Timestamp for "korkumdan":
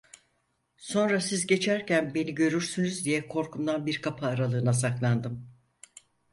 3.27-3.85